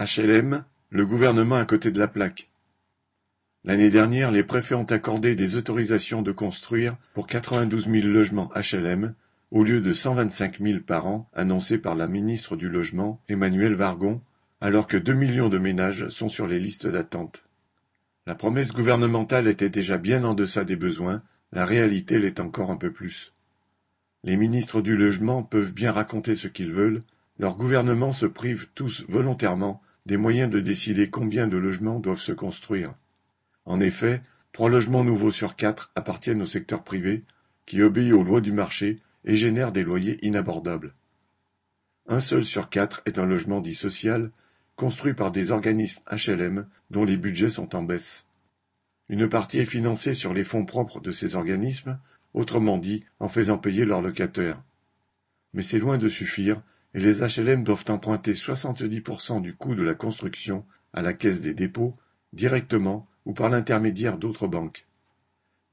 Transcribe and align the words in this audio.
HLM, 0.00 0.64
le 0.90 1.06
gouvernement 1.06 1.54
à 1.54 1.64
côté 1.64 1.92
de 1.92 2.00
la 2.00 2.08
plaque. 2.08 2.50
L'année 3.62 3.90
dernière, 3.90 4.32
les 4.32 4.42
préfets 4.42 4.74
ont 4.74 4.82
accordé 4.82 5.36
des 5.36 5.54
autorisations 5.54 6.20
de 6.20 6.32
construire 6.32 6.96
pour 7.14 7.28
92 7.28 7.88
000 7.88 8.08
logements 8.08 8.50
HLM, 8.56 9.14
au 9.52 9.62
lieu 9.62 9.80
de 9.80 9.92
125 9.92 10.60
000 10.60 10.80
par 10.80 11.06
an 11.06 11.30
annoncés 11.32 11.78
par 11.78 11.94
la 11.94 12.08
ministre 12.08 12.56
du 12.56 12.68
Logement, 12.68 13.22
Emmanuel 13.28 13.74
Vargon, 13.74 14.20
alors 14.60 14.88
que 14.88 14.96
2 14.96 15.14
millions 15.14 15.48
de 15.48 15.58
ménages 15.58 16.08
sont 16.08 16.28
sur 16.28 16.48
les 16.48 16.58
listes 16.58 16.88
d'attente. 16.88 17.44
La 18.26 18.34
promesse 18.34 18.72
gouvernementale 18.72 19.46
était 19.46 19.70
déjà 19.70 19.96
bien 19.96 20.24
en 20.24 20.34
deçà 20.34 20.64
des 20.64 20.76
besoins, 20.76 21.22
la 21.52 21.64
réalité 21.64 22.18
l'est 22.18 22.40
encore 22.40 22.72
un 22.72 22.76
peu 22.76 22.90
plus. 22.90 23.32
Les 24.24 24.36
ministres 24.36 24.82
du 24.82 24.96
Logement 24.96 25.44
peuvent 25.44 25.72
bien 25.72 25.92
raconter 25.92 26.34
ce 26.34 26.48
qu'ils 26.48 26.72
veulent, 26.72 27.02
leurs 27.38 27.56
gouvernements 27.56 28.12
se 28.12 28.26
privent 28.26 28.68
tous 28.74 29.04
volontairement 29.08 29.82
des 30.06 30.16
moyens 30.16 30.50
de 30.50 30.60
décider 30.60 31.10
combien 31.10 31.46
de 31.46 31.56
logements 31.56 31.98
doivent 31.98 32.18
se 32.20 32.32
construire. 32.32 32.94
En 33.64 33.80
effet, 33.80 34.22
trois 34.52 34.68
logements 34.68 35.04
nouveaux 35.04 35.30
sur 35.30 35.56
quatre 35.56 35.90
appartiennent 35.94 36.42
au 36.42 36.46
secteur 36.46 36.84
privé, 36.84 37.24
qui 37.66 37.82
obéit 37.82 38.12
aux 38.12 38.22
lois 38.22 38.40
du 38.40 38.52
marché 38.52 38.96
et 39.24 39.36
génère 39.36 39.72
des 39.72 39.82
loyers 39.82 40.18
inabordables. 40.26 40.94
Un 42.06 42.20
seul 42.20 42.44
sur 42.44 42.68
quatre 42.68 43.02
est 43.06 43.18
un 43.18 43.24
logement 43.24 43.60
dit 43.60 43.74
social, 43.74 44.30
construit 44.76 45.14
par 45.14 45.30
des 45.30 45.50
organismes 45.50 46.02
HLM 46.10 46.66
dont 46.90 47.04
les 47.04 47.16
budgets 47.16 47.50
sont 47.50 47.74
en 47.74 47.82
baisse. 47.82 48.26
Une 49.08 49.28
partie 49.28 49.58
est 49.58 49.66
financée 49.66 50.14
sur 50.14 50.34
les 50.34 50.44
fonds 50.44 50.66
propres 50.66 51.00
de 51.00 51.12
ces 51.12 51.34
organismes, 51.34 51.98
autrement 52.34 52.78
dit 52.78 53.04
en 53.20 53.28
faisant 53.28 53.58
payer 53.58 53.84
leurs 53.84 54.02
locataires. 54.02 54.62
Mais 55.54 55.62
c'est 55.62 55.78
loin 55.78 55.98
de 55.98 56.08
suffire 56.08 56.62
et 56.94 57.00
les 57.00 57.22
HLM 57.22 57.64
doivent 57.64 57.84
emprunter 57.88 58.32
70% 58.32 59.42
du 59.42 59.54
coût 59.54 59.74
de 59.74 59.82
la 59.82 59.94
construction 59.94 60.64
à 60.92 61.02
la 61.02 61.12
Caisse 61.12 61.40
des 61.40 61.54
dépôts, 61.54 61.96
directement 62.32 63.08
ou 63.24 63.32
par 63.32 63.48
l'intermédiaire 63.48 64.16
d'autres 64.16 64.46
banques. 64.46 64.86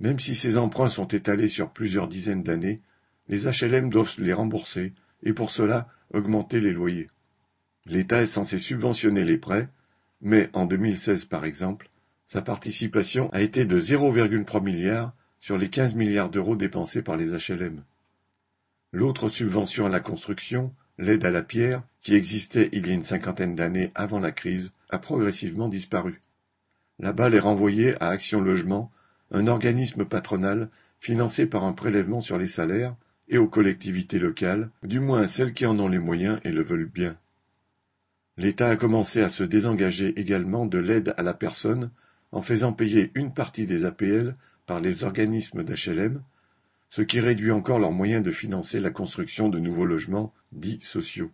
Même 0.00 0.18
si 0.18 0.34
ces 0.34 0.56
emprunts 0.56 0.88
sont 0.88 1.08
étalés 1.08 1.48
sur 1.48 1.70
plusieurs 1.70 2.08
dizaines 2.08 2.42
d'années, 2.42 2.80
les 3.28 3.44
HLM 3.44 3.90
doivent 3.90 4.14
les 4.18 4.32
rembourser 4.32 4.94
et 5.22 5.34
pour 5.34 5.50
cela 5.50 5.88
augmenter 6.12 6.60
les 6.60 6.72
loyers. 6.72 7.08
L'État 7.86 8.22
est 8.22 8.26
censé 8.26 8.58
subventionner 8.58 9.24
les 9.24 9.38
prêts, 9.38 9.68
mais 10.22 10.48
en 10.54 10.64
2016 10.64 11.26
par 11.26 11.44
exemple, 11.44 11.90
sa 12.26 12.40
participation 12.40 13.30
a 13.32 13.42
été 13.42 13.64
de 13.64 13.78
0,3 13.78 14.62
milliard 14.62 15.12
sur 15.38 15.58
les 15.58 15.68
15 15.68 15.94
milliards 15.94 16.30
d'euros 16.30 16.56
dépensés 16.56 17.02
par 17.02 17.16
les 17.16 17.30
HLM. 17.30 17.82
L'autre 18.92 19.28
subvention 19.28 19.86
à 19.86 19.88
la 19.88 20.00
construction 20.00 20.74
L'aide 21.00 21.24
à 21.24 21.30
la 21.30 21.42
pierre, 21.42 21.82
qui 22.02 22.14
existait 22.14 22.68
il 22.72 22.86
y 22.86 22.90
a 22.90 22.92
une 22.92 23.02
cinquantaine 23.02 23.54
d'années 23.54 23.90
avant 23.94 24.20
la 24.20 24.32
crise, 24.32 24.70
a 24.90 24.98
progressivement 24.98 25.68
disparu. 25.68 26.20
La 26.98 27.14
balle 27.14 27.34
est 27.34 27.40
renvoyée 27.40 27.94
à 28.02 28.10
Action 28.10 28.42
Logement, 28.42 28.92
un 29.30 29.46
organisme 29.46 30.04
patronal 30.04 30.68
financé 30.98 31.46
par 31.46 31.64
un 31.64 31.72
prélèvement 31.72 32.20
sur 32.20 32.36
les 32.36 32.46
salaires, 32.46 32.94
et 33.30 33.38
aux 33.38 33.48
collectivités 33.48 34.18
locales, 34.18 34.68
du 34.82 35.00
moins 35.00 35.26
celles 35.26 35.54
qui 35.54 35.64
en 35.64 35.78
ont 35.78 35.88
les 35.88 35.98
moyens 35.98 36.38
et 36.44 36.52
le 36.52 36.62
veulent 36.62 36.84
bien. 36.84 37.16
L'État 38.36 38.68
a 38.68 38.76
commencé 38.76 39.22
à 39.22 39.30
se 39.30 39.42
désengager 39.42 40.20
également 40.20 40.66
de 40.66 40.78
l'aide 40.78 41.14
à 41.16 41.22
la 41.22 41.32
personne 41.32 41.90
en 42.30 42.42
faisant 42.42 42.74
payer 42.74 43.10
une 43.14 43.32
partie 43.32 43.64
des 43.64 43.86
APL 43.86 44.34
par 44.66 44.80
les 44.80 45.02
organismes 45.02 45.64
d'HLM, 45.64 46.22
ce 46.90 47.02
qui 47.02 47.20
réduit 47.20 47.52
encore 47.52 47.78
leurs 47.78 47.92
moyens 47.92 48.22
de 48.22 48.32
financer 48.32 48.80
la 48.80 48.90
construction 48.90 49.48
de 49.48 49.60
nouveaux 49.60 49.86
logements 49.86 50.34
dits 50.50 50.80
sociaux. 50.82 51.30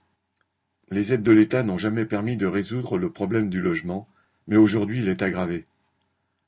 Les 0.91 1.15
aides 1.15 1.23
de 1.23 1.33
l'État 1.33 1.63
n'ont 1.63 1.79
jamais 1.79 2.05
permis 2.05 2.37
de 2.37 2.47
résoudre 2.47 2.99
le 2.99 3.11
problème 3.11 3.49
du 3.49 3.63
logement, 3.63 4.07
mais 4.47 4.59
aujourd'hui 4.59 4.99
il 4.99 5.09
est 5.09 5.23
aggravé. 5.23 5.67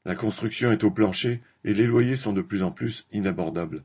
La 0.05 0.15
construction 0.15 0.71
est 0.73 0.85
au 0.85 0.91
plancher 0.91 1.41
et 1.65 1.73
les 1.73 1.87
loyers 1.87 2.17
sont 2.17 2.35
de 2.35 2.43
plus 2.43 2.63
en 2.63 2.71
plus 2.71 3.07
inabordables. 3.11 3.83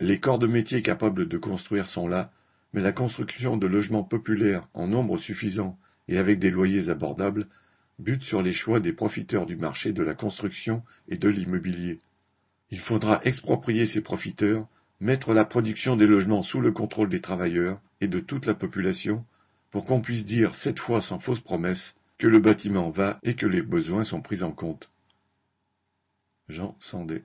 Les 0.00 0.18
corps 0.18 0.40
de 0.40 0.48
métier 0.48 0.82
capables 0.82 1.28
de 1.28 1.38
construire 1.38 1.88
sont 1.88 2.08
là, 2.08 2.32
mais 2.72 2.82
la 2.82 2.92
construction 2.92 3.56
de 3.56 3.66
logements 3.68 4.04
populaires 4.04 4.68
en 4.74 4.88
nombre 4.88 5.18
suffisant 5.18 5.78
et 6.08 6.18
avec 6.18 6.40
des 6.40 6.50
loyers 6.50 6.90
abordables 6.90 7.46
bute 8.00 8.24
sur 8.24 8.42
les 8.42 8.52
choix 8.52 8.80
des 8.80 8.92
profiteurs 8.92 9.46
du 9.46 9.56
marché 9.56 9.92
de 9.92 10.02
la 10.02 10.14
construction 10.14 10.82
et 11.08 11.16
de 11.16 11.28
l'immobilier. 11.28 12.00
Il 12.70 12.80
faudra 12.80 13.20
exproprier 13.24 13.86
ces 13.86 14.00
profiteurs, 14.00 14.66
mettre 15.00 15.32
la 15.32 15.44
production 15.44 15.96
des 15.96 16.06
logements 16.06 16.42
sous 16.42 16.60
le 16.60 16.72
contrôle 16.72 17.08
des 17.08 17.20
travailleurs 17.20 17.80
et 18.00 18.08
de 18.08 18.20
toute 18.20 18.46
la 18.46 18.54
population, 18.54 19.24
pour 19.70 19.84
qu'on 19.84 20.00
puisse 20.00 20.26
dire 20.26 20.54
cette 20.54 20.78
fois 20.78 21.00
sans 21.00 21.18
fausse 21.18 21.40
promesse 21.40 21.96
que 22.18 22.26
le 22.26 22.40
bâtiment 22.40 22.90
va 22.90 23.18
et 23.22 23.34
que 23.34 23.46
les 23.46 23.62
besoins 23.62 24.04
sont 24.04 24.22
pris 24.22 24.42
en 24.42 24.52
compte. 24.52 24.90
Jean 26.48 26.76
Sandé 26.78 27.24